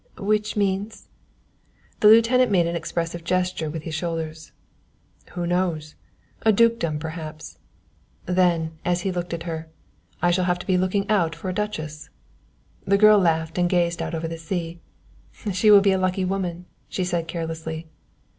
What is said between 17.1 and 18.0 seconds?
carelessly.